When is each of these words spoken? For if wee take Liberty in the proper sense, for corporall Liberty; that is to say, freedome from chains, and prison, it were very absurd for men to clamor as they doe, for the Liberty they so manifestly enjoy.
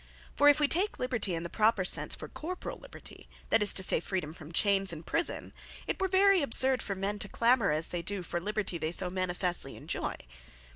For 0.33 0.49
if 0.49 0.59
wee 0.59 0.67
take 0.67 0.97
Liberty 0.97 1.35
in 1.35 1.43
the 1.43 1.47
proper 1.47 1.85
sense, 1.85 2.15
for 2.15 2.27
corporall 2.27 2.81
Liberty; 2.81 3.29
that 3.49 3.61
is 3.61 3.71
to 3.75 3.83
say, 3.83 3.99
freedome 3.99 4.33
from 4.35 4.51
chains, 4.51 4.91
and 4.91 5.05
prison, 5.05 5.53
it 5.85 6.01
were 6.01 6.07
very 6.07 6.41
absurd 6.41 6.81
for 6.81 6.95
men 6.95 7.19
to 7.19 7.29
clamor 7.29 7.71
as 7.71 7.89
they 7.89 8.01
doe, 8.01 8.23
for 8.23 8.39
the 8.39 8.45
Liberty 8.47 8.79
they 8.79 8.91
so 8.91 9.11
manifestly 9.11 9.75
enjoy. 9.75 10.15